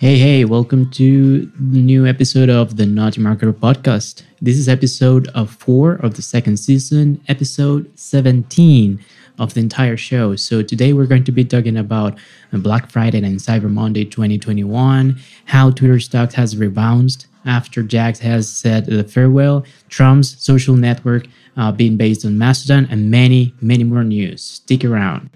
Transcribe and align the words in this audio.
Hey, 0.00 0.16
hey, 0.16 0.44
welcome 0.44 0.88
to 0.92 1.46
the 1.46 1.82
new 1.82 2.06
episode 2.06 2.48
of 2.48 2.76
the 2.76 2.86
Naughty 2.86 3.20
Marketer 3.20 3.52
podcast. 3.52 4.22
This 4.40 4.56
is 4.56 4.68
episode 4.68 5.26
of 5.34 5.50
four 5.50 5.94
of 5.94 6.14
the 6.14 6.22
second 6.22 6.58
season, 6.58 7.20
episode 7.26 7.90
17 7.98 9.04
of 9.40 9.54
the 9.54 9.60
entire 9.60 9.96
show. 9.96 10.36
So 10.36 10.62
today 10.62 10.92
we're 10.92 11.06
going 11.06 11.24
to 11.24 11.32
be 11.32 11.44
talking 11.44 11.76
about 11.76 12.16
Black 12.52 12.92
Friday 12.92 13.18
and 13.18 13.40
Cyber 13.40 13.68
Monday 13.68 14.04
2021, 14.04 15.18
how 15.46 15.72
Twitter 15.72 15.98
stocks 15.98 16.34
has 16.34 16.56
rebounded 16.56 17.26
after 17.44 17.82
Jack's 17.82 18.20
has 18.20 18.48
said 18.48 18.86
the 18.86 19.02
farewell, 19.02 19.64
Trump's 19.88 20.40
social 20.40 20.76
network 20.76 21.26
uh, 21.56 21.72
being 21.72 21.96
based 21.96 22.24
on 22.24 22.38
Mastodon, 22.38 22.86
and 22.88 23.10
many, 23.10 23.52
many 23.60 23.82
more 23.82 24.04
news. 24.04 24.44
Stick 24.44 24.84
around. 24.84 25.28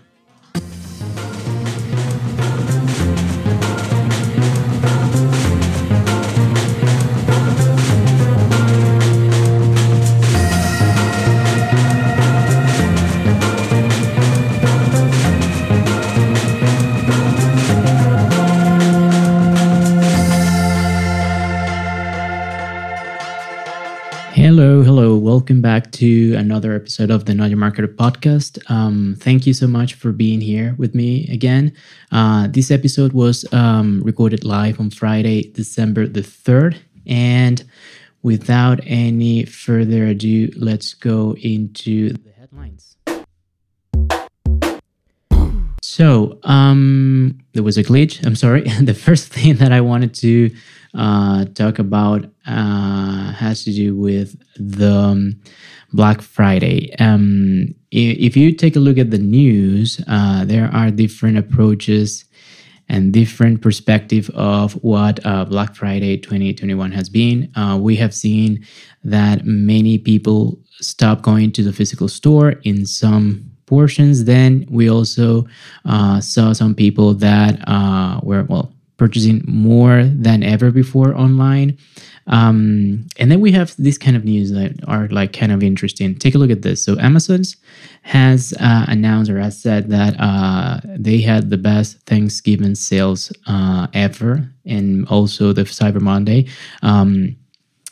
Welcome 25.43 25.61
back 25.61 25.91
to 25.95 26.35
another 26.35 26.73
episode 26.73 27.11
of 27.11 27.25
the 27.25 27.35
Not 27.35 27.51
Your 27.51 27.59
Marketer 27.59 27.93
podcast. 27.93 28.61
Um, 28.71 29.17
thank 29.19 29.45
you 29.45 29.53
so 29.53 29.67
much 29.67 29.95
for 29.95 30.13
being 30.13 30.41
here 30.41 30.77
with 30.79 30.95
me 30.95 31.27
again. 31.33 31.73
Uh, 32.13 32.47
this 32.47 32.71
episode 32.71 33.13
was 33.13 33.45
um, 33.53 34.01
recorded 34.05 34.45
live 34.45 34.79
on 34.79 34.91
Friday, 34.91 35.51
December 35.51 36.07
the 36.07 36.21
3rd. 36.21 36.79
And 37.09 37.65
without 38.23 38.79
any 38.87 39.45
further 39.45 40.07
ado, 40.07 40.49
let's 40.55 40.95
go 40.95 41.35
into 41.43 42.11
the 42.11 42.31
headlines. 42.39 42.92
So, 45.93 46.39
um, 46.45 47.39
there 47.53 47.63
was 47.63 47.77
a 47.77 47.85
glitch. 47.85 48.25
I'm 48.25 48.35
sorry. 48.35 48.63
the 48.81 48.95
first 48.95 49.29
thing 49.29 49.57
that 49.57 49.73
I 49.73 49.83
wanted 49.83 50.15
to 50.15 50.51
uh, 50.95 51.45
talk 51.53 51.79
about 51.79 52.25
uh, 52.47 53.33
has 53.33 53.65
to 53.65 53.73
do 53.75 53.95
with 53.95 54.35
the 54.57 54.91
um, 54.91 55.43
Black 55.93 56.23
Friday. 56.23 56.95
Um, 56.99 57.75
if 57.91 58.39
you 58.39 58.55
take 58.55 58.75
a 58.75 58.81
look 58.81 58.97
at 58.97 59.11
the 59.11 59.19
news, 59.19 60.01
uh, 60.09 60.47
there 60.47 60.71
are 60.73 60.91
different 60.91 61.37
approaches 61.37 62.25
and 62.89 63.13
different 63.13 63.61
perspective 63.61 64.31
of 64.31 64.73
what 64.83 65.21
uh, 65.27 65.45
Black 65.45 65.75
Friday 65.75 66.17
2021 66.17 66.91
has 66.93 67.11
been. 67.11 67.53
Uh, 67.55 67.79
we 67.79 67.97
have 67.97 68.15
seen 68.15 68.65
that 69.05 69.45
many 69.45 69.99
people 69.99 70.59
stop 70.81 71.21
going 71.21 71.53
to 71.53 71.63
the 71.63 71.73
physical 71.73 72.09
store 72.09 72.53
in 72.65 72.87
some 72.87 73.52
portions. 73.75 74.25
Then 74.25 74.67
we 74.79 74.85
also 74.91 75.47
uh, 75.87 76.21
saw 76.21 76.53
some 76.53 76.75
people 76.75 77.15
that 77.15 77.53
uh, 77.67 78.21
were 78.23 78.45
well 78.45 78.69
purchasing 78.99 79.43
more 79.47 80.05
than 80.05 80.43
ever 80.43 80.71
before 80.71 81.11
online. 81.27 81.79
Um, 82.27 83.07
and 83.19 83.31
then 83.31 83.41
we 83.41 83.51
have 83.53 83.75
this 83.79 83.99
kind 83.99 84.17
of 84.17 84.25
news 84.25 84.53
that 84.53 84.73
are 84.87 85.09
like 85.09 85.33
kind 85.33 85.53
of 85.53 85.63
interesting. 85.63 86.15
Take 86.15 86.35
a 86.35 86.39
look 86.39 86.51
at 86.51 86.63
this. 86.63 86.85
So 86.85 86.99
Amazon's 86.99 87.57
has 88.03 88.53
uh, 88.61 88.85
announced 88.89 89.31
or 89.31 89.41
has 89.41 89.57
said 89.59 89.89
that 89.89 90.13
uh, 90.21 90.81
they 91.07 91.21
had 91.21 91.51
the 91.51 91.59
best 91.59 91.99
Thanksgiving 92.07 92.75
sales 92.75 93.33
uh, 93.47 93.87
ever, 93.95 94.49
and 94.67 95.09
also 95.09 95.53
the 95.53 95.65
Cyber 95.65 96.01
Monday. 96.01 96.47
Um, 96.83 97.37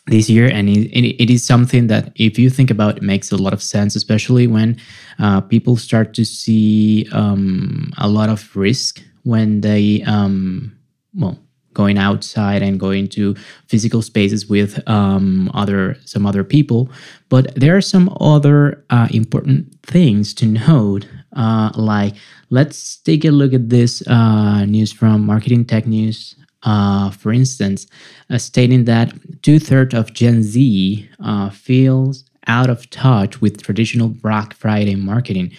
this 0.06 0.28
year 0.28 0.50
and 0.50 0.68
it, 0.68 1.22
it 1.22 1.30
is 1.30 1.44
something 1.44 1.86
that 1.86 2.12
if 2.16 2.38
you 2.38 2.50
think 2.50 2.70
about 2.70 2.96
it 2.96 3.02
makes 3.02 3.30
a 3.30 3.36
lot 3.36 3.52
of 3.52 3.62
sense 3.62 3.94
especially 3.94 4.46
when 4.46 4.76
uh, 5.18 5.40
people 5.40 5.76
start 5.76 6.14
to 6.14 6.24
see 6.24 7.06
um, 7.12 7.92
a 7.98 8.08
lot 8.08 8.28
of 8.28 8.54
risk 8.56 9.02
when 9.24 9.60
they 9.60 10.02
um, 10.06 10.76
well 11.14 11.38
going 11.74 11.98
outside 11.98 12.62
and 12.62 12.80
going 12.80 13.08
to 13.08 13.34
physical 13.68 14.02
spaces 14.02 14.48
with 14.48 14.86
um, 14.88 15.50
other 15.54 15.96
some 16.04 16.26
other 16.26 16.44
people. 16.44 16.90
But 17.28 17.54
there 17.54 17.76
are 17.76 17.80
some 17.80 18.14
other 18.20 18.84
uh, 18.90 19.08
important 19.10 19.80
things 19.82 20.34
to 20.34 20.46
note 20.46 21.06
uh, 21.36 21.70
like 21.76 22.14
let's 22.50 22.96
take 22.98 23.24
a 23.24 23.30
look 23.30 23.52
at 23.52 23.70
this 23.70 24.02
uh, 24.08 24.64
news 24.64 24.92
from 24.92 25.24
marketing 25.24 25.64
tech 25.64 25.86
news 25.86 26.34
uh, 26.62 27.10
for 27.10 27.32
instance 27.32 27.86
uh, 28.30 28.38
stating 28.38 28.84
that 28.84 29.12
two-thirds 29.42 29.94
of 29.94 30.12
gen 30.12 30.42
z 30.42 31.08
uh, 31.24 31.50
feels 31.50 32.24
out 32.46 32.70
of 32.70 32.88
touch 32.90 33.40
with 33.40 33.62
traditional 33.62 34.08
black 34.08 34.54
friday 34.54 34.94
marketing 34.94 35.50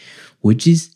which 0.41 0.67
is 0.67 0.95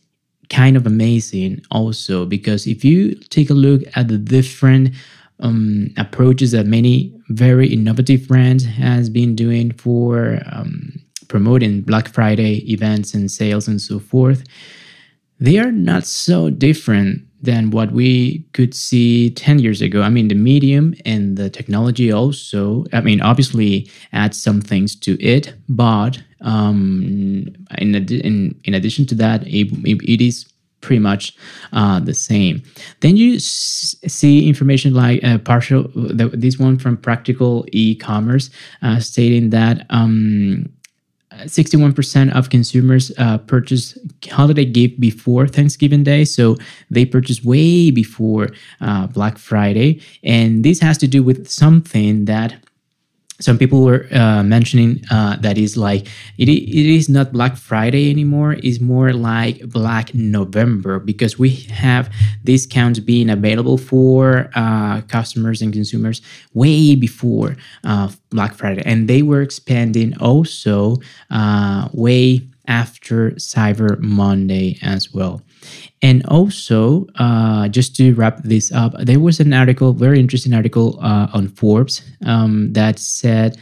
kind 0.49 0.77
of 0.77 0.85
amazing 0.85 1.61
also 1.71 2.25
because 2.25 2.67
if 2.67 2.83
you 2.85 3.15
take 3.29 3.49
a 3.49 3.53
look 3.53 3.81
at 3.95 4.07
the 4.07 4.17
different 4.17 4.93
um, 5.39 5.89
approaches 5.97 6.51
that 6.51 6.65
many 6.65 7.13
very 7.29 7.67
innovative 7.67 8.27
brands 8.27 8.63
has 8.63 9.09
been 9.09 9.35
doing 9.35 9.71
for 9.73 10.39
um, 10.51 10.93
promoting 11.27 11.81
black 11.81 12.07
friday 12.07 12.57
events 12.71 13.13
and 13.13 13.31
sales 13.31 13.67
and 13.67 13.81
so 13.81 13.99
forth 13.99 14.43
they 15.39 15.57
are 15.59 15.71
not 15.71 16.05
so 16.05 16.49
different 16.49 17.21
than 17.41 17.69
what 17.69 17.91
we 17.91 18.39
could 18.53 18.73
see 18.73 19.29
10 19.31 19.59
years 19.59 19.81
ago. 19.81 20.01
I 20.01 20.09
mean, 20.09 20.27
the 20.27 20.35
medium 20.35 20.95
and 21.05 21.37
the 21.37 21.49
technology 21.49 22.11
also, 22.11 22.85
I 22.91 23.01
mean, 23.01 23.21
obviously 23.21 23.89
adds 24.13 24.41
some 24.41 24.61
things 24.61 24.95
to 25.01 25.21
it, 25.23 25.53
but 25.69 26.21
um, 26.41 27.47
in, 27.77 27.95
in, 27.95 28.59
in 28.63 28.73
addition 28.73 29.05
to 29.07 29.15
that, 29.15 29.45
it, 29.45 29.67
it 29.85 30.21
is 30.21 30.45
pretty 30.81 30.99
much 30.99 31.35
uh, 31.73 31.99
the 31.99 32.13
same. 32.13 32.61
Then 33.01 33.17
you 33.17 33.35
s- 33.35 33.95
see 34.07 34.47
information 34.47 34.93
like 34.93 35.23
uh, 35.23 35.39
partial, 35.39 35.83
the, 35.95 36.29
this 36.33 36.59
one 36.59 36.77
from 36.77 36.97
Practical 36.97 37.65
E-commerce 37.71 38.49
uh, 38.81 38.99
stating 38.99 39.49
that 39.49 39.85
um, 39.89 40.69
61% 41.43 42.33
of 42.35 42.49
consumers 42.49 43.11
uh, 43.17 43.37
purchase 43.39 43.97
holiday 44.31 44.65
gift 44.65 44.99
before 44.99 45.47
Thanksgiving 45.47 46.03
Day. 46.03 46.25
So 46.25 46.55
they 46.89 47.05
purchase 47.05 47.43
way 47.43 47.91
before 47.91 48.49
uh, 48.81 49.07
Black 49.07 49.37
Friday. 49.37 50.01
And 50.23 50.63
this 50.63 50.79
has 50.79 50.97
to 50.99 51.07
do 51.07 51.23
with 51.23 51.49
something 51.49 52.25
that 52.25 52.55
some 53.39 53.57
people 53.57 53.83
were 53.83 54.07
uh, 54.13 54.43
mentioning 54.43 55.01
uh, 55.11 55.35
that 55.37 55.57
is 55.57 55.75
like 55.75 56.07
it, 56.37 56.47
it 56.47 56.95
is 56.95 57.09
not 57.09 57.31
black 57.33 57.57
friday 57.57 58.09
anymore. 58.09 58.53
It's 58.53 58.79
more 58.79 59.11
like 59.13 59.67
black 59.69 60.13
november 60.13 60.99
because 60.99 61.37
we 61.37 61.49
have 61.69 62.11
discounts 62.43 62.99
being 62.99 63.29
available 63.29 63.77
for 63.77 64.49
uh, 64.55 65.01
customers 65.01 65.61
and 65.61 65.73
consumers 65.73 66.21
way 66.53 66.95
before 66.95 67.57
uh, 67.83 68.09
black 68.29 68.53
friday. 68.55 68.83
And 68.85 69.07
they 69.07 69.21
were 69.21 69.41
expanding 69.41 70.17
also 70.19 70.97
uh, 71.29 71.89
way 71.93 72.47
after 72.67 73.31
cyber 73.31 73.99
monday 73.99 74.77
as 74.81 75.13
well 75.13 75.41
and 76.01 76.25
also, 76.27 77.07
uh, 77.15 77.67
just 77.69 77.95
to 77.95 78.13
wrap 78.13 78.43
this 78.43 78.71
up, 78.71 78.93
there 78.99 79.19
was 79.19 79.39
an 79.39 79.53
article, 79.53 79.93
very 79.93 80.19
interesting 80.19 80.53
article 80.53 80.99
uh, 81.01 81.27
on 81.33 81.47
Forbes 81.47 82.01
um, 82.25 82.73
that 82.73 82.99
said 82.99 83.57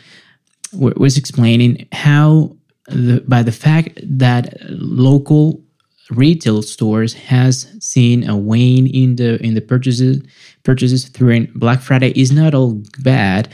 was 0.74 1.18
explaining 1.18 1.88
how 1.92 2.56
the, 2.88 3.24
by 3.28 3.44
the 3.44 3.52
fact 3.52 4.00
that 4.04 4.58
local 4.70 5.62
retail 6.10 6.62
stores 6.62 7.14
has 7.14 7.68
seen 7.80 8.28
a 8.28 8.36
wane 8.36 8.88
in 8.88 9.16
the 9.16 9.42
in 9.42 9.54
the 9.54 9.62
purchases 9.62 10.22
purchases 10.64 11.06
during 11.06 11.46
Black 11.56 11.80
Friday 11.80 12.12
is 12.20 12.32
not 12.32 12.54
all 12.54 12.82
bad 13.00 13.48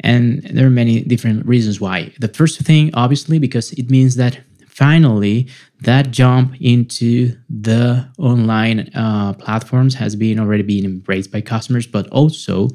and 0.00 0.42
there 0.44 0.66
are 0.66 0.70
many 0.70 1.02
different 1.02 1.44
reasons 1.44 1.80
why. 1.80 2.12
The 2.18 2.28
first 2.28 2.60
thing 2.60 2.90
obviously 2.94 3.38
because 3.38 3.72
it 3.72 3.90
means 3.90 4.14
that 4.16 4.40
finally 4.72 5.46
that 5.82 6.10
jump 6.10 6.54
into 6.60 7.36
the 7.50 8.08
online 8.18 8.90
uh, 8.94 9.34
platforms 9.34 9.94
has 9.94 10.16
been 10.16 10.38
already 10.38 10.62
been 10.62 10.84
embraced 10.84 11.30
by 11.30 11.42
customers 11.42 11.86
but 11.86 12.08
also 12.08 12.68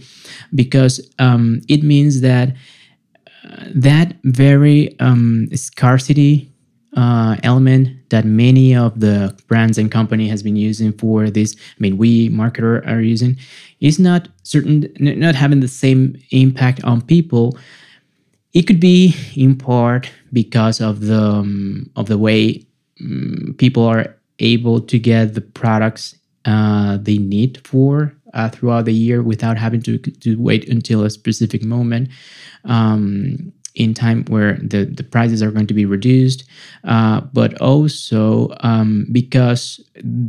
because 0.53 1.01
um, 1.17 1.59
it 1.67 1.81
means 1.83 2.21
that 2.21 2.49
uh, 3.49 3.65
that 3.73 4.13
very 4.23 4.97
um, 4.99 5.47
scarcity 5.55 6.51
uh, 6.95 7.35
element 7.43 7.89
that 8.09 8.25
many 8.25 8.75
of 8.75 8.99
the 8.99 9.35
brands 9.47 9.77
and 9.79 9.91
company 9.91 10.27
has 10.27 10.43
been 10.43 10.55
using 10.55 10.91
for 10.93 11.31
this 11.31 11.55
i 11.57 11.79
mean 11.79 11.97
we 11.97 12.29
marketer 12.29 12.87
are 12.87 13.01
using 13.01 13.35
is 13.79 13.97
not 13.97 14.27
certain 14.43 14.87
not 14.99 15.33
having 15.33 15.61
the 15.61 15.67
same 15.67 16.15
impact 16.29 16.83
on 16.83 17.01
people 17.01 17.57
it 18.57 18.65
could 18.65 18.79
be 18.79 19.15
in 19.35 19.55
part 19.55 20.11
because 20.33 20.81
of 20.81 21.01
the 21.01 21.21
um, 21.21 21.91
of 21.95 22.07
the 22.07 22.17
way 22.17 22.65
um, 22.99 23.53
people 23.59 23.85
are 23.85 24.15
able 24.39 24.81
to 24.81 24.97
get 24.97 25.35
the 25.35 25.41
products 25.41 26.15
uh, 26.45 26.97
they 26.97 27.19
need 27.19 27.61
for 27.63 28.15
uh, 28.33 28.49
throughout 28.49 28.85
the 28.85 28.93
year 28.93 29.21
without 29.21 29.57
having 29.57 29.81
to, 29.83 29.99
to 29.99 30.41
wait 30.41 30.67
until 30.69 31.03
a 31.03 31.09
specific 31.11 31.63
moment 31.63 32.09
um, 32.65 33.53
in 33.75 33.93
time 33.93 34.25
where 34.25 34.53
the, 34.55 34.85
the 34.85 35.03
prices 35.03 35.43
are 35.43 35.51
going 35.51 35.67
to 35.67 35.73
be 35.75 35.85
reduced, 35.85 36.43
uh, 36.85 37.21
but 37.33 37.53
also 37.61 38.49
um, 38.61 39.05
because 39.11 39.79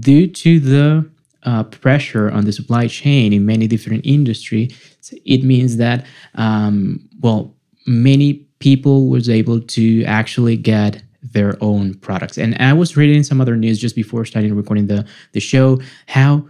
due 0.01 0.27
to 0.27 0.61
the 0.61 1.11
uh, 1.45 1.63
pressure 1.65 2.31
on 2.31 2.45
the 2.45 2.53
supply 2.53 2.87
chain 2.87 3.33
in 3.33 3.47
many 3.47 3.67
different 3.67 4.05
industries, 4.05 4.77
it 5.25 5.43
means 5.43 5.79
that 5.79 6.05
um, 6.35 7.09
well, 7.21 7.55
many 7.89 8.35
people 8.59 9.09
was 9.09 9.29
able 9.29 9.61
to 9.61 10.05
actually 10.05 10.57
get 10.57 11.03
their 11.23 11.57
own 11.61 11.95
products. 11.95 12.39
And 12.39 12.57
I 12.61 12.73
was 12.73 12.97
reading 12.97 13.23
some 13.23 13.41
other 13.41 13.57
news 13.57 13.79
just 13.79 13.97
before 13.97 14.25
starting 14.25 14.55
recording 14.55 14.87
the 14.87 15.07
the 15.33 15.41
show 15.41 15.81
how 16.07 16.47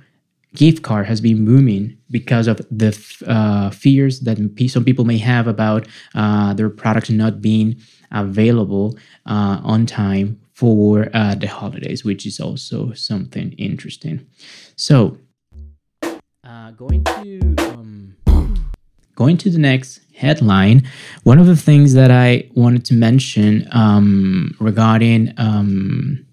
gift 0.54 0.82
card 0.82 1.06
has 1.06 1.20
been 1.20 1.44
booming 1.44 1.96
because 2.10 2.46
of 2.46 2.56
the 2.70 2.96
uh, 3.26 3.70
fears 3.70 4.20
that 4.20 4.38
some 4.68 4.84
people 4.84 5.04
may 5.04 5.18
have 5.18 5.46
about 5.46 5.86
uh, 6.14 6.54
their 6.54 6.70
products 6.70 7.10
not 7.10 7.40
being 7.40 7.76
available 8.10 8.96
uh, 9.26 9.60
on 9.62 9.84
time 9.86 10.40
for 10.54 11.08
uh, 11.14 11.34
the 11.34 11.46
holidays, 11.46 12.04
which 12.04 12.26
is 12.26 12.40
also 12.40 12.92
something 12.92 13.52
interesting. 13.52 14.26
So, 14.74 15.18
uh, 16.42 16.70
going 16.72 17.04
to 17.04 17.54
um, 17.58 18.16
going 19.14 19.36
to 19.36 19.50
the 19.50 19.58
next 19.58 20.00
headline, 20.18 20.82
one 21.22 21.38
of 21.38 21.46
the 21.46 21.56
things 21.56 21.94
that 21.94 22.10
I 22.10 22.48
wanted 22.54 22.84
to 22.86 22.94
mention 22.94 23.68
um, 23.72 24.54
regarding 24.58 25.32
um, 25.38 26.26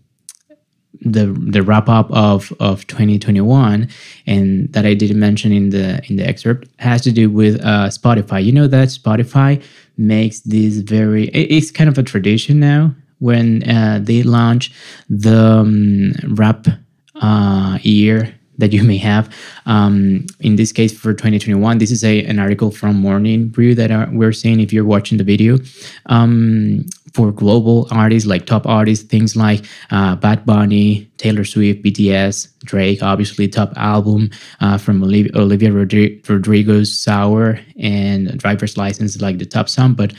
the 1.02 1.28
the 1.28 1.62
wrap 1.62 1.88
up 1.88 2.12
of 2.12 2.52
of 2.60 2.86
2021 2.88 3.88
and 4.26 4.74
that 4.74 4.86
I 4.86 4.96
didn't 4.96 5.20
mention 5.20 5.52
in 5.52 5.70
the 5.70 6.02
in 6.10 6.16
the 6.16 6.28
excerpt 6.28 6.68
has 6.80 7.02
to 7.04 7.12
do 7.12 7.30
with 7.30 7.62
uh, 7.62 7.90
Spotify. 7.90 8.44
You 8.44 8.52
know 8.52 8.68
that 8.68 8.88
Spotify 8.90 9.64
makes 9.98 10.40
this 10.42 10.78
very 10.78 11.28
it's 11.28 11.72
kind 11.72 11.90
of 11.90 11.98
a 11.98 12.04
tradition 12.04 12.60
now 12.60 12.96
when 13.20 13.64
uh, 13.70 14.00
they 14.02 14.24
launch 14.24 14.74
the 15.10 15.42
um, 15.62 16.14
wrap 16.36 16.68
uh, 17.22 17.78
year 17.82 18.34
that 18.58 18.74
you 18.74 18.84
may 18.84 18.98
have. 18.98 19.34
Um, 19.66 20.26
in 20.40 20.56
this 20.56 20.72
case, 20.72 20.98
for 20.98 21.14
2021, 21.14 21.78
this 21.78 21.92
is 21.92 22.04
a 22.04 22.24
an 22.26 22.40
article 22.40 22.72
from 22.72 22.96
Morning 22.96 23.48
Brew 23.48 23.76
that 23.76 23.92
are, 23.92 24.10
we're 24.12 24.34
seeing 24.34 24.60
if 24.60 24.72
you're 24.74 24.86
watching 24.86 25.18
the 25.18 25.24
video. 25.24 25.58
Um, 26.08 26.86
for 27.16 27.32
global 27.32 27.88
artists, 27.92 28.28
like 28.28 28.46
top 28.46 28.68
artists, 28.68 29.06
things 29.06 29.38
like 29.38 29.64
uh, 29.90 30.18
Bad 30.18 30.46
Bunny, 30.46 31.10
Taylor 31.16 31.46
Swift, 31.46 31.82
BTS, 31.82 32.50
Drake, 32.66 33.02
obviously 33.02 33.48
top 33.48 33.72
album 33.78 34.30
uh, 34.60 34.78
from 34.78 35.02
Olivia, 35.02 35.32
Olivia 35.34 35.70
Rodri- 35.72 36.28
Rodrigo's 36.28 36.94
Sour 36.94 37.58
and 37.80 38.38
Driver's 38.38 38.76
License, 38.76 39.22
like 39.22 39.38
the 39.38 39.46
top 39.46 39.70
song. 39.70 39.94
But 39.94 40.14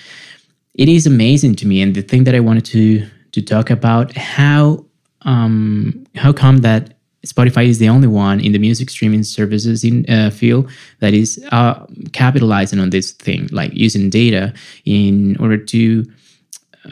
it 0.74 0.88
is 0.88 1.06
amazing 1.06 1.56
to 1.56 1.66
me, 1.66 1.82
and 1.82 1.94
the 1.94 2.00
thing 2.00 2.24
that 2.24 2.34
I 2.34 2.40
wanted 2.40 2.64
to 2.66 3.06
to 3.32 3.42
talk 3.42 3.68
about 3.68 4.16
how 4.16 4.86
um, 5.22 6.06
how 6.14 6.32
come 6.32 6.58
that 6.58 6.95
Spotify 7.26 7.66
is 7.66 7.78
the 7.78 7.88
only 7.88 8.08
one 8.08 8.40
in 8.40 8.52
the 8.52 8.58
music 8.58 8.88
streaming 8.90 9.24
services 9.24 9.84
in 9.84 10.08
uh, 10.08 10.30
field 10.30 10.70
that 11.00 11.12
is 11.12 11.44
uh, 11.52 11.84
capitalizing 12.12 12.78
on 12.78 12.90
this 12.90 13.12
thing, 13.12 13.48
like 13.52 13.72
using 13.74 14.10
data 14.10 14.54
in 14.84 15.36
order 15.38 15.56
to 15.56 16.04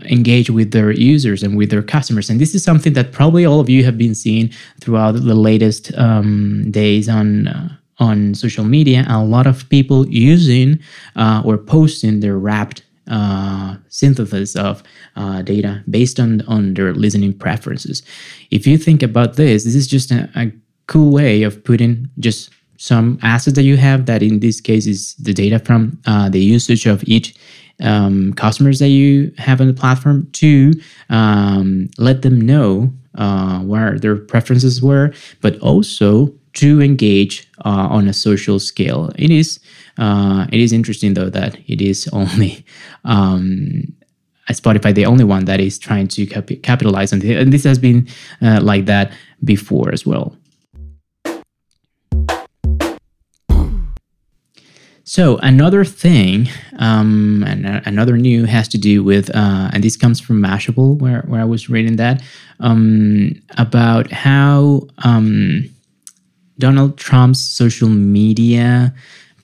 engage 0.04 0.50
with 0.50 0.72
their 0.72 0.90
users 0.90 1.42
and 1.42 1.56
with 1.56 1.70
their 1.70 1.82
customers. 1.82 2.28
And 2.28 2.40
this 2.40 2.54
is 2.54 2.64
something 2.64 2.94
that 2.94 3.12
probably 3.12 3.44
all 3.44 3.60
of 3.60 3.70
you 3.70 3.84
have 3.84 3.96
been 3.96 4.14
seeing 4.14 4.50
throughout 4.80 5.12
the 5.12 5.34
latest 5.34 5.96
um, 5.96 6.70
days 6.70 7.08
on. 7.08 7.48
Uh, 7.48 7.68
on 8.00 8.34
social 8.34 8.64
media, 8.64 9.06
a 9.08 9.22
lot 9.22 9.46
of 9.46 9.68
people 9.68 10.04
using 10.08 10.80
uh, 11.14 11.40
or 11.44 11.56
posting 11.56 12.18
their 12.18 12.36
wrapped 12.36 12.82
uh, 13.08 13.76
synthesis 13.88 14.56
of 14.56 14.82
uh, 15.16 15.42
data 15.42 15.82
based 15.88 16.18
on 16.20 16.42
on 16.42 16.74
their 16.74 16.94
listening 16.94 17.32
preferences. 17.32 18.02
If 18.50 18.66
you 18.66 18.78
think 18.78 19.02
about 19.02 19.36
this, 19.36 19.64
this 19.64 19.74
is 19.74 19.86
just 19.86 20.10
a, 20.10 20.28
a 20.36 20.52
cool 20.86 21.12
way 21.12 21.42
of 21.42 21.62
putting 21.64 22.08
just 22.18 22.50
some 22.76 23.18
assets 23.22 23.56
that 23.56 23.62
you 23.62 23.76
have. 23.76 24.06
That 24.06 24.22
in 24.22 24.40
this 24.40 24.60
case 24.60 24.86
is 24.86 25.14
the 25.16 25.34
data 25.34 25.58
from 25.58 26.00
uh, 26.06 26.28
the 26.28 26.40
usage 26.40 26.86
of 26.86 27.04
each 27.04 27.34
um, 27.80 28.32
customers 28.34 28.78
that 28.78 28.88
you 28.88 29.32
have 29.38 29.60
on 29.60 29.66
the 29.66 29.74
platform 29.74 30.28
to 30.32 30.72
um, 31.10 31.90
let 31.98 32.22
them 32.22 32.40
know 32.40 32.92
uh, 33.16 33.60
where 33.60 33.98
their 33.98 34.16
preferences 34.16 34.82
were, 34.82 35.12
but 35.40 35.58
also 35.60 36.32
to 36.54 36.80
engage 36.80 37.48
uh, 37.64 37.88
on 37.90 38.08
a 38.08 38.12
social 38.12 38.58
scale. 38.58 39.12
It 39.16 39.30
is 39.30 39.60
uh, 39.98 40.46
it 40.52 40.60
is 40.60 40.72
interesting 40.72 41.14
though 41.14 41.30
that 41.30 41.58
it 41.66 41.80
is 41.80 42.08
only 42.12 42.64
um, 43.04 43.92
Spotify 44.50 44.94
the 44.94 45.06
only 45.06 45.24
one 45.24 45.46
that 45.46 45.60
is 45.60 45.78
trying 45.78 46.08
to 46.08 46.26
cap- 46.26 46.50
capitalize 46.62 47.12
on 47.12 47.22
it, 47.22 47.36
and 47.36 47.52
this 47.52 47.64
has 47.64 47.78
been 47.78 48.06
uh, 48.42 48.60
like 48.62 48.86
that 48.86 49.12
before 49.44 49.92
as 49.92 50.06
well. 50.06 50.36
So 55.06 55.36
another 55.42 55.84
thing, 55.84 56.48
um, 56.78 57.44
and 57.46 57.66
another 57.86 58.16
new 58.16 58.46
has 58.46 58.68
to 58.68 58.78
do 58.78 59.04
with, 59.04 59.28
uh, 59.36 59.68
and 59.72 59.84
this 59.84 59.98
comes 59.98 60.18
from 60.18 60.40
Mashable, 60.40 60.98
where 60.98 61.22
where 61.28 61.42
I 61.42 61.44
was 61.44 61.68
reading 61.68 61.96
that 61.96 62.22
um, 62.60 63.34
about 63.58 64.10
how 64.10 64.88
um, 65.04 65.68
Donald 66.58 66.96
Trump's 66.98 67.40
social 67.40 67.88
media 67.88 68.94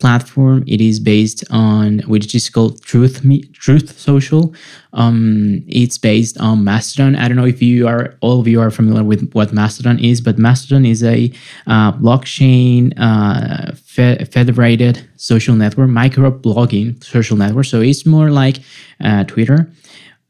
platform. 0.00 0.64
It 0.66 0.80
is 0.80 0.98
based 0.98 1.44
on 1.50 1.98
which 2.00 2.34
is 2.34 2.48
called 2.48 2.82
Truth 2.82 3.22
Me, 3.22 3.42
Truth 3.52 3.98
Social. 3.98 4.54
Um, 4.94 5.62
it's 5.68 5.98
based 5.98 6.40
on 6.40 6.64
Mastodon. 6.64 7.14
I 7.14 7.28
don't 7.28 7.36
know 7.36 7.44
if 7.46 7.62
you 7.62 7.86
are 7.86 8.16
all 8.20 8.40
of 8.40 8.48
you 8.48 8.60
are 8.60 8.70
familiar 8.70 9.04
with 9.04 9.30
what 9.32 9.52
Mastodon 9.52 9.98
is, 9.98 10.20
but 10.20 10.38
Mastodon 10.38 10.84
is 10.84 11.04
a 11.04 11.30
uh, 11.66 11.92
blockchain 11.92 12.92
uh, 12.96 13.72
fe- 13.76 14.24
federated 14.24 15.06
social 15.16 15.54
network, 15.54 15.90
micro 15.90 16.30
blogging 16.30 17.02
social 17.04 17.36
network. 17.36 17.66
So 17.66 17.80
it's 17.80 18.06
more 18.06 18.30
like 18.30 18.60
uh, 19.04 19.24
Twitter. 19.24 19.70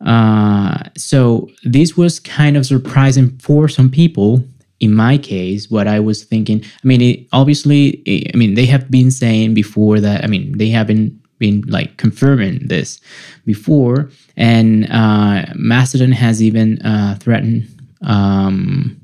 Uh, 0.04 0.82
so 0.96 1.48
this 1.62 1.96
was 1.96 2.18
kind 2.20 2.56
of 2.56 2.66
surprising 2.66 3.38
for 3.38 3.68
some 3.68 3.90
people 3.90 4.44
in 4.80 4.94
my 4.94 5.18
case, 5.18 5.70
what 5.70 5.86
I 5.86 6.00
was 6.00 6.24
thinking, 6.24 6.64
I 6.64 6.86
mean, 6.86 7.00
it, 7.02 7.26
obviously, 7.32 8.02
I 8.32 8.36
mean, 8.36 8.54
they 8.54 8.66
have 8.66 8.90
been 8.90 9.10
saying 9.10 9.54
before 9.54 10.00
that, 10.00 10.24
I 10.24 10.26
mean, 10.26 10.56
they 10.56 10.70
haven't 10.70 11.20
been 11.38 11.62
like 11.68 11.96
confirming 11.98 12.66
this 12.66 13.00
before, 13.44 14.10
and 14.36 14.90
uh, 14.90 15.46
Mastodon 15.54 16.12
has 16.12 16.42
even 16.42 16.80
uh, 16.82 17.16
threatened 17.20 17.68
um, 18.02 19.00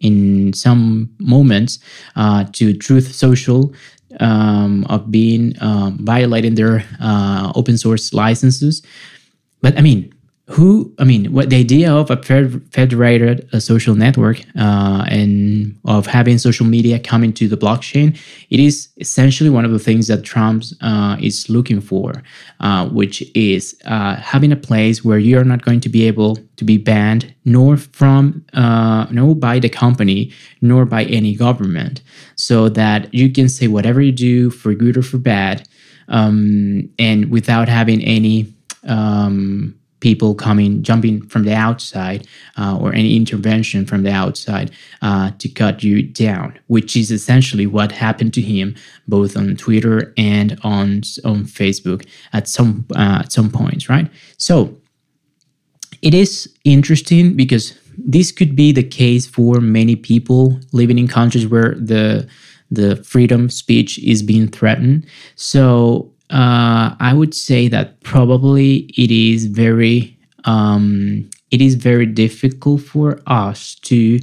in 0.00 0.52
some 0.52 1.10
moments 1.18 1.78
uh, 2.16 2.44
to 2.52 2.74
Truth 2.74 3.14
Social 3.14 3.72
um, 4.20 4.84
of 4.88 5.10
being 5.10 5.54
um, 5.60 5.98
violating 6.04 6.54
their 6.54 6.84
uh, 7.00 7.52
open 7.54 7.78
source 7.78 8.12
licenses. 8.12 8.82
But 9.60 9.76
I 9.78 9.80
mean, 9.80 10.12
who 10.48 10.92
i 10.98 11.04
mean 11.04 11.32
what 11.32 11.50
the 11.50 11.56
idea 11.56 11.92
of 11.92 12.10
a 12.10 12.16
federated 12.70 13.48
a 13.52 13.60
social 13.60 13.94
network 13.94 14.40
uh, 14.58 15.04
and 15.08 15.78
of 15.84 16.06
having 16.06 16.38
social 16.38 16.66
media 16.66 16.98
come 16.98 17.22
into 17.22 17.48
the 17.48 17.56
blockchain 17.56 18.18
it 18.50 18.60
is 18.60 18.88
essentially 18.96 19.50
one 19.50 19.64
of 19.64 19.72
the 19.72 19.78
things 19.78 20.06
that 20.06 20.24
trump 20.24 20.64
uh, 20.80 21.16
is 21.20 21.48
looking 21.50 21.80
for 21.80 22.22
uh, 22.60 22.88
which 22.88 23.22
is 23.34 23.78
uh, 23.84 24.16
having 24.16 24.50
a 24.52 24.56
place 24.56 25.04
where 25.04 25.18
you 25.18 25.38
are 25.38 25.44
not 25.44 25.64
going 25.64 25.80
to 25.80 25.88
be 25.88 26.06
able 26.06 26.36
to 26.56 26.64
be 26.64 26.76
banned 26.76 27.34
nor 27.44 27.76
from 27.76 28.44
uh, 28.52 29.06
nor 29.10 29.34
by 29.34 29.58
the 29.58 29.68
company 29.68 30.32
nor 30.60 30.84
by 30.84 31.04
any 31.04 31.34
government. 31.34 32.02
So 32.36 32.68
that 32.70 33.12
you 33.14 33.32
can 33.32 33.48
say 33.48 33.68
whatever 33.68 34.00
you 34.00 34.12
do 34.12 34.50
for 34.50 34.74
good 34.74 34.96
or 34.96 35.02
for 35.02 35.18
bad 35.18 35.66
um, 36.08 36.90
and 36.98 37.30
without 37.30 37.68
having 37.68 38.02
any 38.02 38.52
um, 38.86 39.74
people 40.00 40.34
coming, 40.34 40.82
jumping 40.82 41.22
from 41.28 41.44
the 41.44 41.54
outside, 41.54 42.26
uh, 42.56 42.78
or 42.80 42.94
any 42.94 43.16
intervention 43.16 43.84
from 43.84 44.02
the 44.02 44.12
outside 44.12 44.70
uh, 45.02 45.30
to 45.38 45.48
cut 45.48 45.82
you 45.82 46.02
down, 46.02 46.58
which 46.68 46.96
is 46.96 47.10
essentially 47.10 47.66
what 47.66 47.92
happened 47.92 48.32
to 48.34 48.40
him 48.40 48.74
both 49.06 49.36
on 49.36 49.56
Twitter 49.56 50.12
and 50.16 50.58
on 50.62 51.02
on 51.24 51.44
Facebook 51.44 52.06
at 52.32 52.48
some 52.48 52.84
uh, 52.96 53.22
at 53.24 53.32
some 53.32 53.50
points, 53.50 53.88
right? 53.88 54.10
So 54.36 54.76
it 56.02 56.14
is 56.14 56.48
interesting 56.64 57.36
because 57.36 57.78
this 57.96 58.30
could 58.30 58.54
be 58.54 58.72
the 58.72 58.82
case 58.82 59.26
for 59.26 59.60
many 59.60 59.96
people 59.96 60.60
living 60.72 60.98
in 60.98 61.08
countries 61.08 61.46
where 61.46 61.74
the 61.74 62.28
the 62.70 62.96
freedom 62.96 63.46
of 63.46 63.52
speech 63.52 63.98
is 63.98 64.22
being 64.22 64.46
threatened. 64.48 65.06
So 65.36 66.12
uh, 66.30 66.94
I 67.00 67.14
would 67.14 67.34
say 67.34 67.68
that 67.68 68.00
probably 68.02 68.90
it 68.96 69.10
is 69.10 69.46
very 69.46 70.18
um, 70.44 71.28
it 71.50 71.60
is 71.60 71.74
very 71.74 72.06
difficult 72.06 72.82
for 72.82 73.20
us 73.26 73.74
to 73.76 74.20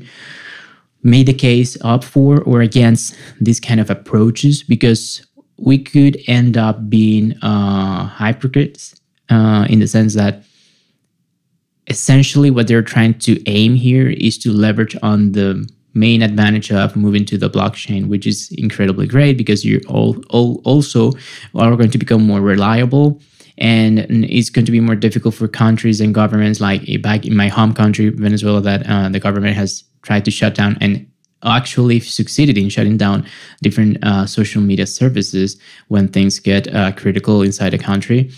make 1.03 1.25
the 1.27 1.33
case 1.33 1.77
up 1.81 2.03
for 2.03 2.41
or 2.43 2.61
against 2.61 3.15
these 3.39 3.59
kind 3.59 3.79
of 3.79 3.89
approaches 3.89 4.63
because 4.63 5.25
we 5.57 5.77
could 5.77 6.17
end 6.27 6.57
up 6.57 6.89
being 6.89 7.33
uh, 7.41 8.07
hypocrites 8.17 8.99
uh, 9.29 9.65
in 9.69 9.79
the 9.79 9.87
sense 9.87 10.15
that 10.15 10.43
essentially 11.87 12.49
what 12.49 12.67
they're 12.67 12.81
trying 12.81 13.13
to 13.19 13.41
aim 13.47 13.75
here 13.75 14.09
is 14.09 14.37
to 14.39 14.51
leverage 14.51 14.95
on 15.03 15.31
the 15.33 15.67
main 15.95 16.21
advantage 16.21 16.71
of 16.71 16.95
moving 16.95 17.25
to 17.25 17.37
the 17.37 17.49
blockchain, 17.49 18.07
which 18.07 18.27
is 18.27 18.51
incredibly 18.57 19.07
great 19.07 19.37
because 19.37 19.65
you 19.65 19.81
all, 19.87 20.21
all 20.29 20.61
also 20.63 21.11
are 21.55 21.75
going 21.75 21.89
to 21.89 21.97
become 21.97 22.21
more 22.25 22.41
reliable 22.41 23.19
and 23.57 23.99
it's 24.25 24.49
going 24.49 24.65
to 24.65 24.71
be 24.71 24.81
more 24.81 24.95
difficult 24.95 25.33
for 25.33 25.47
countries 25.47 26.01
and 26.01 26.13
governments 26.13 26.59
like 26.59 26.81
back 27.01 27.25
in 27.25 27.35
my 27.35 27.47
home 27.47 27.73
country 27.73 28.09
venezuela 28.09 28.59
that 28.59 28.85
uh, 28.89 29.07
the 29.07 29.19
government 29.19 29.55
has 29.55 29.85
tried 30.01 30.25
to 30.25 30.31
shut 30.31 30.53
down 30.53 30.77
and 30.81 31.07
actually 31.43 31.99
succeeded 31.99 32.57
in 32.57 32.69
shutting 32.69 32.97
down 32.97 33.25
different 33.61 34.03
uh, 34.03 34.25
social 34.25 34.61
media 34.61 34.85
services 34.85 35.57
when 35.87 36.07
things 36.07 36.39
get 36.39 36.73
uh, 36.73 36.91
critical 36.93 37.41
inside 37.41 37.73
a 37.73 37.77
country. 37.77 38.31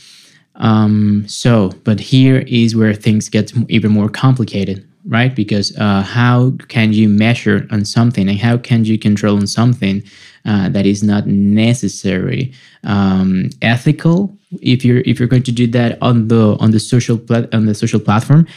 Um, 0.55 1.25
so 1.27 1.71
but 1.83 1.99
here 1.99 2.39
is 2.47 2.75
where 2.75 2.93
things 2.93 3.29
get 3.29 3.53
even 3.69 3.91
more 3.91 4.09
complicated 4.09 4.87
right? 5.07 5.35
Because 5.35 5.75
uh, 5.77 6.01
how 6.01 6.51
can 6.67 6.93
you 6.93 7.09
measure 7.09 7.67
on 7.71 7.85
something 7.85 8.27
and 8.29 8.37
how 8.37 8.57
can 8.57 8.85
you 8.85 8.99
control 8.99 9.37
on 9.37 9.47
something 9.47 10.03
uh, 10.45 10.69
that 10.69 10.85
is 10.85 11.03
not 11.03 11.27
necessary 11.27 12.53
um, 12.83 13.49
ethical? 13.61 14.37
If 14.61 14.85
you're 14.85 15.01
if 15.05 15.19
you're 15.19 15.27
going 15.27 15.43
to 15.43 15.51
do 15.51 15.67
that 15.67 15.97
on 16.01 16.27
the 16.27 16.57
on 16.59 16.71
the 16.71 16.79
social 16.79 17.17
pla- 17.17 17.47
on 17.53 17.65
the 17.65 17.75
social 17.75 17.99
platform 17.99 18.47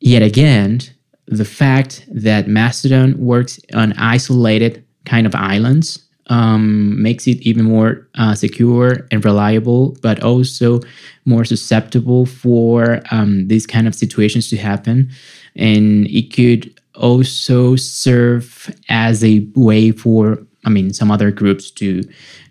yet 0.00 0.22
again 0.22 0.80
the 1.26 1.44
fact 1.44 2.04
that 2.10 2.48
mastodon 2.48 3.16
works 3.18 3.60
on 3.74 3.92
isolated 3.94 4.84
kind 5.04 5.26
of 5.26 5.34
islands 5.34 6.06
um, 6.30 7.02
makes 7.02 7.26
it 7.26 7.42
even 7.42 7.64
more 7.64 8.08
uh, 8.14 8.34
secure 8.34 9.06
and 9.10 9.24
reliable, 9.24 9.96
but 10.00 10.22
also 10.22 10.80
more 11.26 11.44
susceptible 11.44 12.24
for 12.24 13.02
um, 13.10 13.48
these 13.48 13.66
kind 13.66 13.86
of 13.86 13.94
situations 13.94 14.48
to 14.48 14.56
happen. 14.56 15.10
And 15.56 16.06
it 16.06 16.32
could 16.32 16.80
also 16.94 17.76
serve 17.76 18.74
as 18.88 19.22
a 19.24 19.46
way 19.54 19.90
for, 19.90 20.38
I 20.64 20.70
mean, 20.70 20.92
some 20.94 21.10
other 21.10 21.30
groups 21.30 21.70
to 21.72 22.02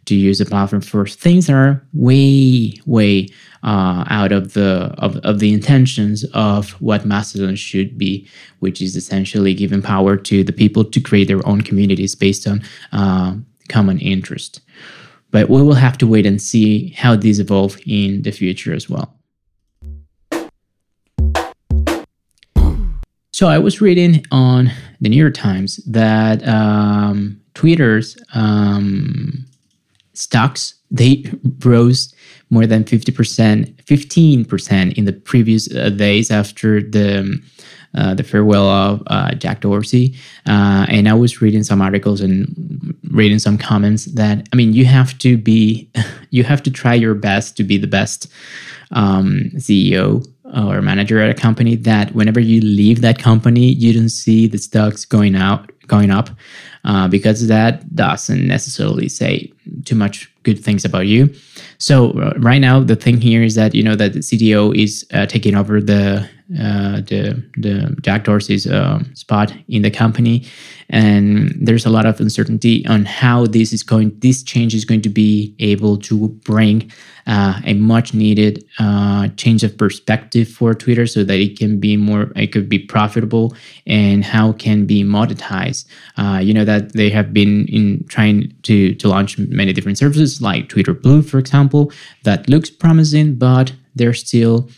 to 0.06 0.16
use 0.16 0.40
the 0.40 0.46
platform 0.46 0.82
for 0.82 1.06
things 1.06 1.46
that 1.46 1.54
are 1.54 1.86
way, 1.94 2.74
way 2.88 3.28
uh, 3.62 4.04
out 4.10 4.32
of 4.32 4.54
the 4.54 4.94
of, 4.98 5.18
of 5.18 5.38
the 5.40 5.54
intentions 5.54 6.26
of 6.34 6.72
what 6.82 7.06
Mastodon 7.06 7.56
should 7.56 7.98
be, 7.98 8.28
which 8.60 8.82
is 8.82 8.96
essentially 8.96 9.54
giving 9.54 9.84
power 9.84 10.18
to 10.18 10.44
the 10.44 10.52
people 10.52 10.84
to 10.84 11.00
create 11.00 11.28
their 11.28 11.46
own 11.48 11.62
communities 11.62 12.16
based 12.16 12.48
on 12.48 12.64
uh, 12.92 13.36
common 13.70 14.00
interest. 14.00 14.62
But 15.32 15.50
we 15.50 15.62
will 15.62 15.76
have 15.76 15.98
to 16.00 16.08
wait 16.08 16.26
and 16.26 16.42
see 16.42 16.90
how 16.90 17.16
these 17.16 17.40
evolve 17.40 17.78
in 17.86 18.24
the 18.24 18.32
future 18.32 18.74
as 18.74 18.90
well. 18.90 19.16
So 23.32 23.48
I 23.48 23.58
was 23.58 23.80
reading 23.80 24.26
on 24.32 24.70
the 25.00 25.08
New 25.08 25.16
York 25.16 25.34
Times 25.34 25.78
that 25.86 26.46
um, 26.46 27.40
Twitter's 27.54 28.18
um, 28.34 29.46
stocks 30.14 30.74
they 30.92 31.24
rose 31.64 32.14
more 32.50 32.66
than 32.66 32.84
50%, 32.84 33.76
15% 33.86 34.94
in 34.98 35.06
the 35.06 35.14
previous 35.14 35.74
uh, 35.74 35.90
days 35.90 36.32
after 36.32 36.82
the 36.82 37.42
uh, 37.96 38.14
the 38.14 38.24
farewell 38.24 38.68
of 38.68 39.04
uh, 39.08 39.34
Jack 39.36 39.62
Dorsey. 39.62 40.16
Uh, 40.46 40.86
and 40.90 41.10
I 41.10 41.14
was 41.14 41.42
reading 41.42 41.64
some 41.64 41.82
articles 41.82 42.22
and 42.22 42.96
reading 43.12 43.40
some 43.40 43.58
comments 43.58 44.06
that 44.06 44.48
I 44.54 44.56
mean, 44.56 44.74
you 44.74 44.86
have 44.86 45.18
to 45.20 45.38
be, 45.38 45.90
you 46.30 46.44
have 46.44 46.62
to 46.64 46.72
try 46.72 46.94
your 46.94 47.16
best 47.16 47.58
to 47.58 47.64
be 47.64 47.78
the 47.78 47.88
best 47.88 48.28
um, 48.92 49.52
CEO 49.56 50.26
or 50.56 50.82
manager 50.82 51.20
at 51.22 51.30
a 51.30 51.34
company. 51.34 51.76
That 51.76 52.14
whenever 52.14 52.40
you 52.40 52.62
leave 52.62 53.02
that 53.02 53.20
company, 53.20 53.74
you 53.74 53.94
don't 53.94 54.10
see 54.10 54.48
the 54.48 54.58
stocks 54.58 55.06
going 55.06 55.36
out, 55.36 55.72
going 55.88 56.12
up, 56.12 56.30
uh, 56.86 57.08
because 57.08 57.48
that 57.48 57.96
doesn't 57.96 58.48
necessarily 58.48 59.10
say 59.10 59.52
too 59.86 59.96
much 59.96 60.32
good 60.44 60.64
things 60.64 60.86
about 60.86 61.08
you. 61.08 61.34
So 61.78 62.12
uh, 62.12 62.34
right 62.38 62.60
now, 62.60 62.80
the 62.80 62.96
thing 62.96 63.22
here 63.22 63.44
is 63.44 63.56
that 63.56 63.76
you 63.76 63.84
know 63.84 63.96
that 63.96 64.14
the 64.14 64.20
CTO 64.20 64.76
is 64.76 65.06
uh, 65.14 65.26
taking 65.26 65.56
over 65.56 65.82
the 65.82 66.30
uh, 66.58 67.02
the 67.02 67.44
the 67.58 67.96
Jack 68.02 68.24
Dorsey's 68.24 68.66
uh, 68.66 69.04
spot 69.14 69.54
in 69.68 69.84
the 69.84 69.92
company, 69.92 70.46
and 70.90 71.54
there's 71.62 71.86
a 71.86 71.92
lot 71.92 72.08
of 72.08 72.20
uncertainty 72.20 72.86
on 72.88 73.06
how 73.06 73.46
this 73.46 73.72
is 73.72 73.84
going. 73.84 74.18
This 74.20 74.42
change 74.42 74.74
is 74.74 74.84
going 74.84 75.02
to 75.02 75.10
be 75.10 75.54
able 75.60 75.98
to 75.98 76.30
bring 76.44 76.92
uh, 77.28 77.62
a 77.66 77.76
much 77.76 78.16
needed 78.16 78.66
uh, 78.80 79.28
change 79.38 79.64
of 79.64 79.78
perspective 79.78 80.48
for 80.48 80.74
Twitter, 80.74 81.06
so 81.06 81.24
that 81.24 81.40
it 81.40 81.60
can 81.60 81.80
be 81.80 81.96
more, 81.98 82.32
it 82.36 82.48
could 82.52 82.68
be 82.68 82.80
profitable, 82.80 83.54
and 83.86 84.26
how 84.26 84.52
can 84.54 84.88
be 84.88 85.04
monetized. 85.04 85.86
Uh, 86.18 86.40
you 86.42 86.54
know 86.54 86.66
that 86.66 86.94
they 86.94 87.12
have 87.12 87.32
been 87.32 87.68
in 87.68 88.04
trying 88.08 88.52
to 88.64 88.96
to 88.96 89.08
launch 89.08 89.38
many 89.38 89.72
different 89.72 90.00
services 90.00 90.42
like 90.42 90.68
Twitter 90.68 90.96
Blue, 90.96 91.22
for 91.22 91.38
example, 91.38 91.92
that 92.24 92.50
looks 92.50 92.72
promising, 92.72 93.36
but 93.36 93.72
they're 93.96 94.14
still 94.14 94.70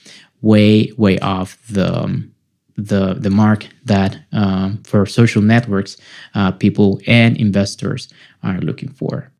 way 0.41 0.91
way 0.97 1.19
off 1.19 1.57
the 1.69 2.03
um, 2.03 2.31
the 2.77 3.13
the 3.13 3.29
mark 3.29 3.67
that 3.85 4.17
um, 4.31 4.81
for 4.83 5.05
social 5.05 5.41
networks 5.41 5.97
uh, 6.35 6.51
people 6.51 6.99
and 7.07 7.37
investors 7.37 8.09
are 8.43 8.59
looking 8.59 8.89
for. 8.89 9.31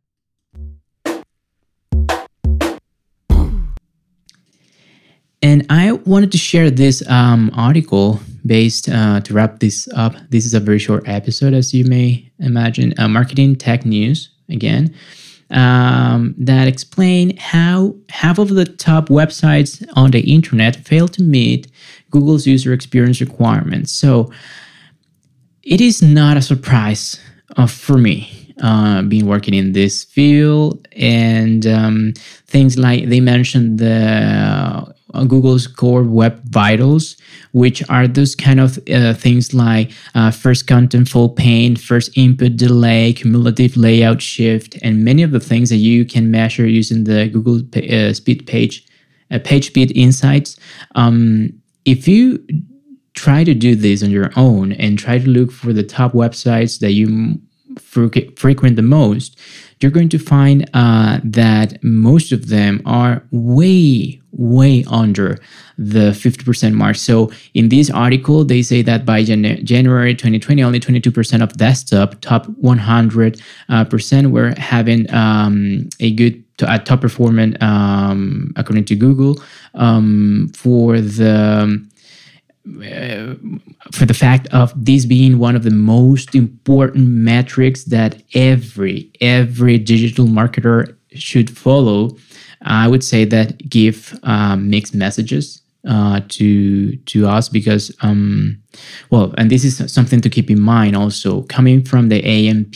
And 5.43 5.65
I 5.71 5.93
wanted 5.93 6.31
to 6.33 6.37
share 6.37 6.69
this 6.69 7.01
um, 7.09 7.49
article 7.55 8.19
based 8.45 8.87
uh, 8.87 9.21
to 9.21 9.33
wrap 9.33 9.59
this 9.59 9.87
up. 9.95 10.13
This 10.29 10.45
is 10.45 10.53
a 10.53 10.59
very 10.59 10.77
short 10.77 11.07
episode, 11.07 11.55
as 11.55 11.73
you 11.73 11.83
may 11.83 12.31
imagine. 12.37 12.93
Uh, 12.99 13.07
marketing 13.07 13.55
tech 13.55 13.83
news 13.83 14.29
again 14.49 14.93
um, 15.51 16.33
that 16.37 16.67
explain 16.67 17.37
how 17.37 17.95
half 18.09 18.39
of 18.39 18.49
the 18.49 18.65
top 18.65 19.09
websites 19.09 19.85
on 19.95 20.11
the 20.11 20.21
internet 20.21 20.75
fail 20.77 21.07
to 21.09 21.21
meet 21.21 21.67
Google's 22.09 22.47
user 22.47 22.73
experience 22.73 23.21
requirements. 23.21 23.91
So 23.91 24.31
it 25.63 25.81
is 25.81 26.01
not 26.01 26.37
a 26.37 26.41
surprise 26.41 27.19
uh, 27.57 27.67
for 27.67 27.97
me. 27.97 28.37
Uh, 28.61 29.01
being 29.01 29.25
working 29.25 29.55
in 29.55 29.71
this 29.71 30.03
field 30.03 30.87
and 30.95 31.65
um, 31.65 32.13
things 32.45 32.77
like 32.77 33.09
they 33.09 33.19
mentioned 33.19 33.79
the 33.79 34.93
uh, 35.13 35.23
Google's 35.23 35.67
core 35.67 36.03
web 36.03 36.41
vitals, 36.49 37.17
which 37.51 37.87
are 37.89 38.07
those 38.07 38.35
kind 38.35 38.59
of 38.59 38.79
uh, 38.89 39.13
things 39.13 39.53
like 39.53 39.91
uh, 40.15 40.31
first 40.31 40.67
contentful 40.67 41.35
paint, 41.35 41.79
first 41.79 42.15
input 42.17 42.55
delay, 42.57 43.13
cumulative 43.13 43.77
layout 43.77 44.21
shift, 44.21 44.77
and 44.81 45.03
many 45.03 45.23
of 45.23 45.31
the 45.31 45.39
things 45.39 45.69
that 45.69 45.77
you 45.77 46.05
can 46.05 46.31
measure 46.31 46.67
using 46.67 47.03
the 47.03 47.29
Google 47.29 47.61
uh, 47.75 48.13
Speed 48.13 48.47
Page, 48.47 48.85
uh, 49.31 49.39
Page 49.43 49.67
Speed 49.67 49.91
Insights. 49.95 50.57
Um, 50.95 51.49
if 51.85 52.07
you 52.07 52.43
try 53.13 53.43
to 53.43 53.53
do 53.53 53.75
this 53.75 54.03
on 54.03 54.09
your 54.09 54.31
own 54.35 54.71
and 54.73 54.97
try 54.97 55.17
to 55.17 55.27
look 55.27 55.51
for 55.51 55.73
the 55.73 55.83
top 55.83 56.13
websites 56.13 56.79
that 56.79 56.93
you 56.93 57.39
frequent 57.79 58.75
the 58.75 58.81
most, 58.81 59.37
you're 59.79 59.91
going 59.91 60.09
to 60.09 60.19
find 60.19 60.69
uh, 60.73 61.19
that 61.23 61.83
most 61.83 62.31
of 62.31 62.49
them 62.49 62.81
are 62.85 63.23
way, 63.31 64.21
way 64.31 64.83
under 64.87 65.39
the 65.77 66.11
50% 66.11 66.73
mark. 66.73 66.95
So 66.95 67.31
in 67.53 67.69
this 67.69 67.89
article, 67.89 68.45
they 68.45 68.61
say 68.61 68.81
that 68.83 69.05
by 69.05 69.23
Jan- 69.23 69.65
January 69.65 70.13
2020, 70.13 70.63
only 70.63 70.79
22% 70.79 71.41
of 71.41 71.53
desktop 71.57 72.21
top 72.21 72.45
100 72.45 73.41
uh, 73.69 73.85
percent 73.85 74.31
were 74.31 74.53
having 74.57 75.11
um, 75.13 75.89
a 75.99 76.11
good 76.11 76.43
a 76.63 76.77
top 76.77 77.01
performance 77.01 77.57
um, 77.61 78.53
according 78.55 78.85
to 78.85 78.95
Google 78.95 79.41
um, 79.73 80.51
for 80.55 81.01
the 81.01 81.83
uh, 82.67 83.33
for 83.91 84.05
the 84.05 84.13
fact 84.13 84.47
of 84.53 84.71
this 84.75 85.05
being 85.05 85.39
one 85.39 85.55
of 85.55 85.63
the 85.63 85.71
most 85.71 86.35
important 86.35 87.07
metrics 87.07 87.85
that 87.85 88.21
every 88.35 89.11
every 89.19 89.79
digital 89.79 90.25
marketer 90.27 90.95
should 91.13 91.49
follow 91.49 92.15
i 92.61 92.87
would 92.87 93.03
say 93.03 93.25
that 93.25 93.57
give 93.67 94.17
um, 94.23 94.69
mixed 94.69 94.93
messages 94.93 95.61
uh, 95.87 96.21
to 96.27 96.95
to 96.97 97.27
us 97.27 97.49
because 97.49 97.91
um, 98.03 98.61
well 99.09 99.33
and 99.39 99.49
this 99.49 99.63
is 99.63 99.91
something 99.91 100.21
to 100.21 100.29
keep 100.29 100.51
in 100.51 100.61
mind 100.61 100.95
also 100.95 101.41
coming 101.43 101.83
from 101.83 102.09
the 102.09 102.23
amp 102.23 102.75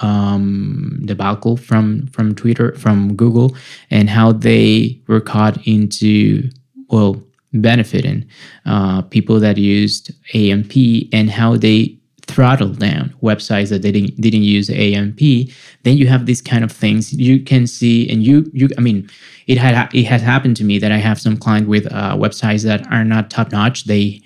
um, 0.00 1.00
debacle 1.04 1.56
from 1.56 2.08
from 2.08 2.34
twitter 2.34 2.74
from 2.74 3.14
google 3.14 3.56
and 3.90 4.10
how 4.10 4.32
they 4.32 5.00
were 5.06 5.20
caught 5.20 5.64
into 5.64 6.50
well 6.88 7.22
benefiting 7.60 8.26
uh, 8.64 9.02
people 9.02 9.40
that 9.40 9.56
used 9.56 10.10
AMP 10.34 10.72
and 11.12 11.30
how 11.30 11.56
they 11.56 11.96
throttle 12.26 12.70
down 12.70 13.14
websites 13.22 13.68
that 13.70 13.80
didn't 13.80 14.20
didn't 14.20 14.42
use 14.42 14.68
AMP, 14.70 15.18
then 15.84 15.96
you 15.96 16.06
have 16.08 16.26
these 16.26 16.42
kind 16.42 16.64
of 16.64 16.72
things 16.72 17.12
you 17.12 17.40
can 17.40 17.66
see, 17.66 18.08
and 18.10 18.22
you 18.22 18.50
you 18.52 18.68
I 18.76 18.80
mean, 18.80 19.08
it 19.46 19.58
had 19.58 19.94
it 19.94 20.04
has 20.04 20.22
happened 20.22 20.56
to 20.56 20.64
me 20.64 20.78
that 20.78 20.92
I 20.92 20.98
have 20.98 21.20
some 21.20 21.36
client 21.36 21.68
with 21.68 21.86
uh, 21.92 22.16
websites 22.16 22.64
that 22.64 22.86
are 22.92 23.04
not 23.04 23.30
top 23.30 23.52
notch. 23.52 23.84
They 23.84 24.22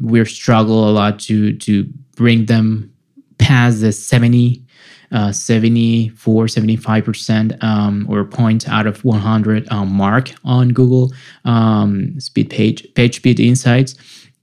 we 0.00 0.24
struggle 0.24 0.88
a 0.88 0.92
lot 0.92 1.18
to 1.20 1.56
to 1.58 1.84
bring 2.16 2.46
them 2.46 2.92
past 3.38 3.80
the 3.80 3.92
70 3.92 4.64
uh, 5.12 5.32
74 5.32 6.46
75% 6.46 7.62
um, 7.62 8.06
or 8.08 8.24
points 8.24 8.66
out 8.68 8.86
of 8.86 9.04
100 9.04 9.70
um, 9.70 9.92
mark 9.92 10.30
on 10.44 10.70
google 10.70 11.12
um, 11.44 12.18
speed 12.18 12.50
page 12.50 12.86
page 12.94 13.16
speed 13.16 13.38
insights. 13.40 13.94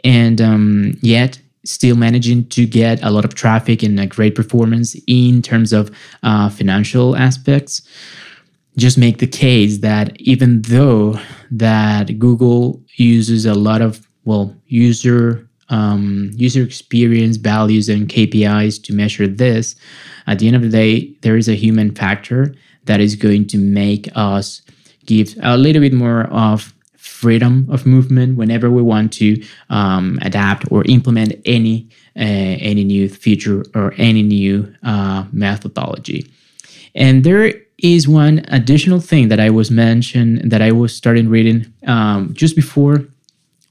And 0.03 0.39
um, 0.39 0.97
yet 1.01 1.41
still 1.65 1.95
managing 1.95 2.47
to 2.49 2.65
get 2.65 3.01
a 3.03 3.11
lot 3.11 3.25
of 3.25 3.35
traffic 3.35 3.83
and 3.83 3.99
a 3.99 4.07
great 4.07 4.35
performance 4.35 4.95
in 5.07 5.41
terms 5.41 5.73
of 5.73 5.91
uh, 6.23 6.49
financial 6.49 7.15
aspects. 7.15 7.81
Just 8.77 8.97
make 8.97 9.17
the 9.17 9.27
case 9.27 9.79
that 9.79 10.19
even 10.21 10.61
though 10.61 11.19
that 11.51 12.17
google 12.17 12.81
uses 12.95 13.45
a 13.45 13.53
lot 13.53 13.81
of 13.81 14.07
well 14.23 14.55
user 14.67 15.48
um, 15.69 16.31
user 16.35 16.63
experience 16.63 17.37
values 17.37 17.89
and 17.89 18.07
KPIs 18.07 18.81
to 18.83 18.93
measure 18.93 19.27
this, 19.27 19.75
at 20.27 20.39
the 20.39 20.47
end 20.47 20.55
of 20.55 20.61
the 20.61 20.69
day, 20.69 21.13
there 21.21 21.37
is 21.37 21.49
a 21.49 21.55
human 21.55 21.93
factor 21.93 22.53
that 22.85 22.99
is 22.99 23.15
going 23.15 23.47
to 23.47 23.57
make 23.57 24.09
us 24.15 24.61
give 25.05 25.35
a 25.41 25.57
little 25.57 25.81
bit 25.81 25.93
more 25.93 26.23
of 26.25 26.73
freedom 26.97 27.67
of 27.69 27.85
movement 27.85 28.37
whenever 28.37 28.69
we 28.69 28.81
want 28.81 29.11
to 29.11 29.43
um, 29.69 30.19
adapt 30.21 30.71
or 30.71 30.83
implement 30.85 31.33
any 31.45 31.87
uh, 32.15 32.55
any 32.71 32.83
new 32.83 33.09
feature 33.09 33.63
or 33.75 33.93
any 33.97 34.23
new 34.23 34.73
uh, 34.83 35.25
methodology. 35.31 36.29
And 36.95 37.23
there 37.23 37.53
is 37.77 38.07
one 38.07 38.45
additional 38.49 38.99
thing 38.99 39.29
that 39.29 39.39
I 39.39 39.49
was 39.49 39.71
mentioned 39.71 40.51
that 40.51 40.61
I 40.61 40.71
was 40.71 40.95
starting 40.95 41.29
reading 41.29 41.73
um, 41.87 42.33
just 42.33 42.55
before 42.55 43.05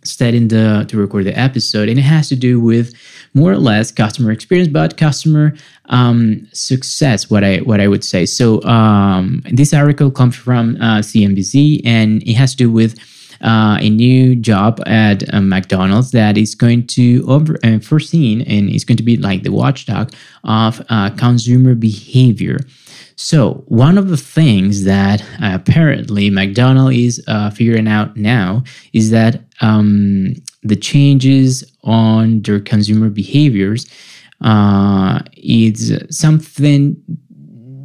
studying 0.09 0.49
the 0.49 0.85
to 0.88 0.97
record 0.97 1.25
the 1.25 1.38
episode, 1.38 1.88
and 1.88 1.99
it 1.99 2.03
has 2.03 2.29
to 2.29 2.37
do 2.37 2.61
with 2.61 2.95
more 3.35 3.53
or 3.53 3.59
less 3.59 3.93
customer 3.93 4.31
experience, 4.33 4.69
but 4.69 4.97
customer 4.97 5.55
um, 5.87 6.47
success. 6.53 7.31
What 7.31 7.45
I 7.45 7.59
what 7.59 7.81
I 7.81 7.88
would 7.88 8.05
say. 8.05 8.27
So 8.27 8.62
um, 8.65 9.43
this 9.50 9.73
article 9.73 10.11
comes 10.11 10.37
from 10.37 10.77
uh, 10.77 10.99
CNBC, 10.99 11.83
and 11.85 12.23
it 12.23 12.35
has 12.35 12.53
to 12.53 12.57
do 12.57 12.71
with. 12.71 12.99
Uh, 13.41 13.79
a 13.81 13.88
new 13.88 14.35
job 14.35 14.81
at 14.87 15.23
uh, 15.33 15.41
McDonald's 15.41 16.11
that 16.11 16.37
is 16.37 16.57
going 16.57 16.85
to 16.85 17.25
over 17.29 17.57
uh, 17.62 17.79
foreseen 17.79 18.43
and 18.43 18.69
is 18.69 18.83
going 18.83 18.97
to 18.97 19.05
be 19.05 19.17
like 19.17 19.45
the 19.45 19.53
watchdog 19.53 20.12
of 20.43 20.85
uh, 20.88 21.09
consumer 21.11 21.77
behavior. 21.77 22.59
So, 23.21 23.65
one 23.67 23.99
of 23.99 24.11
the 24.11 24.17
things 24.17 24.85
that 24.85 25.23
uh, 25.43 25.51
apparently 25.55 26.31
McDonald 26.31 26.93
is 26.93 27.21
uh, 27.27 27.51
figuring 27.51 27.89
out 27.89 28.17
now 28.17 28.63
is 28.93 29.11
that 29.11 29.43
um, 29.61 30.35
the 30.63 30.77
changes 30.77 31.65
on 31.83 32.43
their 32.43 32.61
consumer 32.61 33.11
behaviors 33.11 33.89
uh, 34.41 35.19
is 35.37 36.01
something 36.11 36.97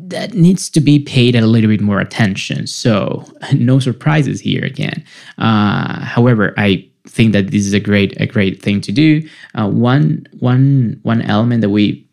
that 0.05 0.35
needs 0.35 0.69
to 0.69 0.79
be 0.79 0.99
paid 0.99 1.35
a 1.35 1.47
little 1.47 1.71
bit 1.71 1.81
more 1.81 1.99
attention. 1.99 2.67
So, 2.67 3.25
no 3.55 3.79
surprises 3.79 4.39
here 4.39 4.63
again. 4.63 5.03
Uh, 5.39 5.99
however, 6.01 6.53
I 6.57 6.87
think 7.07 7.33
that 7.33 7.49
this 7.49 7.65
is 7.65 7.73
a 7.73 7.79
great 7.79 8.13
a 8.21 8.27
great 8.27 8.61
thing 8.61 8.81
to 8.81 8.91
do. 8.91 9.27
Uh, 9.55 9.67
one 9.67 10.27
one 10.41 10.99
one 11.01 11.23
element 11.23 11.61
that 11.61 11.71
we 11.71 12.07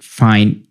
find 0.00 0.64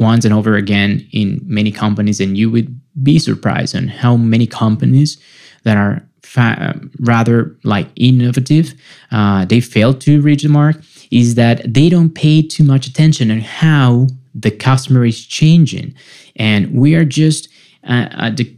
once 0.00 0.24
and 0.24 0.34
over 0.34 0.56
again 0.56 1.06
in 1.12 1.40
many 1.44 1.70
companies, 1.70 2.20
and 2.20 2.36
you 2.36 2.50
would 2.50 2.80
be 3.02 3.18
surprised 3.18 3.76
on 3.76 3.88
how 3.88 4.16
many 4.16 4.46
companies 4.46 5.22
that 5.62 5.76
are 5.76 6.02
fa- 6.22 6.80
rather 7.00 7.56
like 7.64 7.88
innovative, 7.96 8.74
uh, 9.12 9.44
they 9.44 9.60
fail 9.60 9.94
to 9.94 10.20
reach 10.20 10.42
the 10.42 10.48
mark, 10.48 10.76
is 11.10 11.34
that 11.34 11.72
they 11.72 11.88
don't 11.88 12.14
pay 12.14 12.42
too 12.42 12.64
much 12.64 12.86
attention 12.86 13.30
on 13.30 13.40
how 13.40 14.06
the 14.34 14.50
customer 14.50 15.04
is 15.04 15.26
changing, 15.26 15.94
and 16.36 16.72
we 16.72 16.94
are 16.94 17.04
just 17.04 17.48
uh, 17.84 18.08
at 18.12 18.36
the 18.36 18.56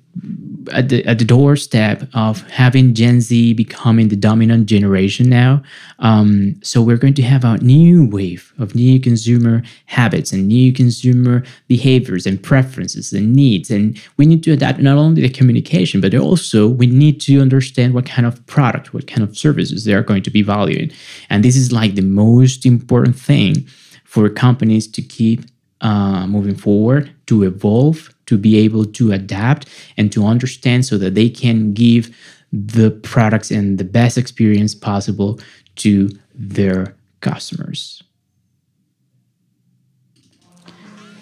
at 0.70 0.88
the 0.90 1.04
at 1.06 1.18
the 1.18 1.24
doorstep 1.24 2.08
of 2.14 2.42
having 2.48 2.94
Gen 2.94 3.20
Z 3.20 3.54
becoming 3.54 4.08
the 4.08 4.16
dominant 4.16 4.66
generation 4.66 5.28
now. 5.28 5.62
Um, 5.98 6.60
so 6.62 6.82
we're 6.82 6.98
going 6.98 7.14
to 7.14 7.22
have 7.22 7.44
a 7.44 7.58
new 7.58 8.06
wave 8.06 8.52
of 8.58 8.74
new 8.74 9.00
consumer 9.00 9.62
habits 9.86 10.32
and 10.32 10.46
new 10.46 10.72
consumer 10.72 11.42
behaviors 11.66 12.26
and 12.26 12.42
preferences 12.42 13.12
and 13.12 13.34
needs, 13.34 13.70
and 13.70 14.00
we 14.16 14.26
need 14.26 14.42
to 14.44 14.52
adapt 14.52 14.78
not 14.80 14.98
only 14.98 15.22
the 15.22 15.28
communication, 15.28 16.00
but 16.00 16.14
also 16.14 16.68
we 16.68 16.86
need 16.86 17.20
to 17.22 17.40
understand 17.40 17.94
what 17.94 18.06
kind 18.06 18.26
of 18.26 18.44
product, 18.46 18.94
what 18.94 19.06
kind 19.06 19.22
of 19.22 19.36
services 19.36 19.84
they 19.84 19.94
are 19.94 20.02
going 20.02 20.22
to 20.22 20.30
be 20.30 20.42
valuing, 20.42 20.92
and 21.30 21.44
this 21.44 21.56
is 21.56 21.72
like 21.72 21.94
the 21.94 22.02
most 22.02 22.66
important 22.66 23.16
thing 23.16 23.66
for 24.04 24.28
companies 24.28 24.86
to 24.86 25.02
keep 25.02 25.40
uh, 25.80 26.26
moving 26.26 26.54
forward, 26.54 27.10
to 27.26 27.42
evolve, 27.42 28.14
to 28.32 28.38
be 28.38 28.56
able 28.56 28.86
to 28.86 29.12
adapt 29.12 29.68
and 29.98 30.10
to 30.10 30.24
understand 30.24 30.86
so 30.86 30.96
that 30.96 31.14
they 31.14 31.28
can 31.28 31.74
give 31.74 32.16
the 32.50 32.90
products 33.02 33.50
and 33.50 33.76
the 33.76 33.84
best 33.84 34.16
experience 34.16 34.74
possible 34.74 35.38
to 35.76 36.08
their 36.34 36.96
customers. 37.20 38.02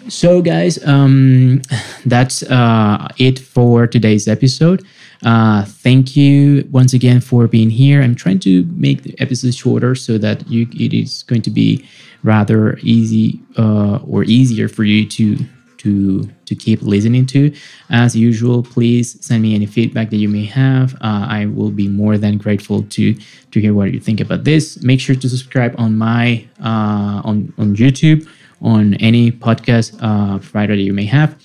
So, 0.09 0.41
guys, 0.41 0.85
um, 0.87 1.63
that's 2.07 2.45
uh, 2.45 3.09
it 3.19 3.41
for 3.41 3.89
today's 3.89 4.29
episode. 4.29 4.85
Uh, 5.25 5.65
thank 5.65 6.17
you 6.17 6.67
once 6.71 6.95
again 6.95 7.21
for 7.21 7.49
being 7.49 7.71
here. 7.71 8.03
I'm 8.03 8.15
trying 8.15 8.39
to 8.41 8.65
make 8.67 9.03
the 9.03 9.21
episodes 9.21 9.57
shorter 9.57 9.95
so 9.95 10.17
that 10.19 10.49
you 10.49 10.69
it 10.73 10.95
is 10.95 11.25
going 11.25 11.43
to 11.43 11.51
be 11.51 11.85
rather 12.23 12.79
easy 12.83 13.41
uh, 13.59 13.99
or 14.07 14.23
easier 14.25 14.69
for 14.69 14.85
you 14.85 15.07
to 15.07 15.45
to 15.83 16.29
to 16.45 16.55
keep 16.55 16.83
listening 16.83 17.27
to. 17.27 17.53
As 17.91 18.15
usual, 18.15 18.63
please 18.63 19.17
send 19.25 19.43
me 19.43 19.55
any 19.55 19.67
feedback 19.67 20.11
that 20.11 20.17
you 20.17 20.29
may 20.29 20.45
have. 20.45 20.95
Uh, 20.95 21.27
I 21.29 21.47
will 21.47 21.71
be 21.71 21.89
more 21.89 22.19
than 22.19 22.39
grateful 22.39 22.83
to 22.83 23.15
to 23.53 23.61
hear 23.61 23.75
what 23.75 23.93
you 23.93 24.01
think 24.01 24.21
about 24.21 24.45
this. 24.45 24.83
Make 24.83 25.01
sure 25.01 25.17
to 25.17 25.29
subscribe 25.29 25.75
on 25.79 25.97
my 25.97 26.45
uh, 26.61 27.23
on 27.25 27.53
on 27.59 27.77
YouTube 27.77 28.29
on 28.63 28.95
any 28.95 29.33
podcast 29.33 29.97
uh, 30.03 30.39
provider 30.39 30.77
that 30.77 30.83
you 30.83 30.93
may 30.93 31.07
have. 31.07 31.37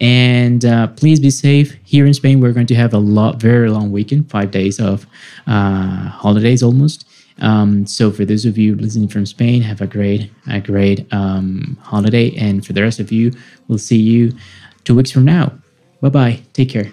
And 0.00 0.64
uh, 0.64 0.88
please 0.88 1.20
be 1.20 1.30
safe. 1.30 1.76
Here 1.84 2.06
in 2.06 2.14
Spain, 2.14 2.40
we're 2.40 2.52
going 2.52 2.66
to 2.66 2.74
have 2.74 2.94
a 2.94 2.98
lot, 2.98 3.40
very 3.40 3.68
long 3.70 3.92
weekend, 3.92 4.30
five 4.30 4.50
days 4.50 4.80
of 4.80 5.06
uh, 5.46 6.08
holidays 6.08 6.62
almost. 6.62 7.06
Um, 7.40 7.86
so 7.86 8.10
for 8.10 8.24
those 8.24 8.44
of 8.44 8.58
you 8.58 8.76
listening 8.76 9.08
from 9.08 9.26
Spain, 9.26 9.62
have 9.62 9.80
a 9.80 9.86
great, 9.86 10.30
a 10.48 10.60
great 10.60 11.12
um, 11.12 11.78
holiday. 11.82 12.34
And 12.36 12.64
for 12.64 12.72
the 12.72 12.82
rest 12.82 13.00
of 13.00 13.10
you, 13.10 13.32
we'll 13.68 13.78
see 13.78 13.98
you 13.98 14.32
two 14.84 14.94
weeks 14.94 15.10
from 15.10 15.24
now. 15.24 15.52
Bye 16.00 16.10
bye. 16.10 16.42
Take 16.52 16.70
care. 16.70 16.92